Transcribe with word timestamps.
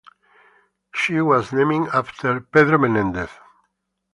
She 0.95 1.21
was 1.21 1.53
named 1.53 1.89
after 1.93 2.39
Pedro 2.41 2.79
Menendez. 2.79 3.29